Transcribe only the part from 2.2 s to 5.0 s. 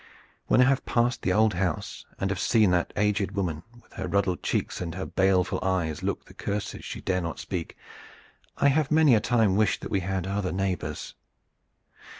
have seen that aged woman with her ruddled cheeks and